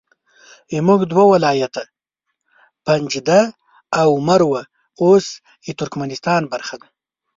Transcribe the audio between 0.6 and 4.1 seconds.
زموږ دوه ولایته پنجده او